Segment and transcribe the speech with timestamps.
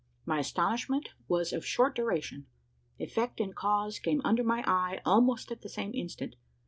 [0.25, 2.47] My astonishment was of short duration.
[2.97, 6.37] Effect and cause came under my eye almost at the same instant.